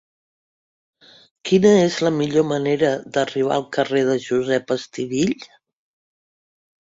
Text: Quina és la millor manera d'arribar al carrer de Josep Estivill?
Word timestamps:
Quina 1.49 1.73
és 1.81 1.97
la 2.07 2.11
millor 2.15 2.45
manera 2.51 2.89
d'arribar 3.17 3.53
al 3.57 3.67
carrer 3.77 4.01
de 4.07 4.15
Josep 4.23 4.73
Estivill? 4.77 5.35